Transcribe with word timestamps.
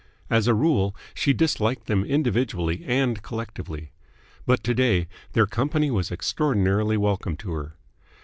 As 0.31 0.47
a 0.47 0.55
rule, 0.55 0.95
she 1.13 1.31
disliked 1.31 1.85
them 1.85 2.03
individually 2.03 2.83
and 2.87 3.21
collectively. 3.21 3.91
But 4.47 4.63
to 4.63 4.73
day 4.73 5.07
their 5.33 5.45
company 5.45 5.91
was 5.91 6.09
extraordinarily 6.11 6.97
welcome 6.97 7.37
to 7.37 7.51
her. 7.51 7.75